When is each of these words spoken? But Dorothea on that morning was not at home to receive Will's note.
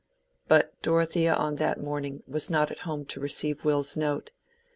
But 0.47 0.81
Dorothea 0.81 1.35
on 1.35 1.57
that 1.57 1.79
morning 1.79 2.23
was 2.27 2.49
not 2.49 2.71
at 2.71 2.79
home 2.89 3.05
to 3.05 3.19
receive 3.19 3.63
Will's 3.63 3.95
note. 3.95 4.31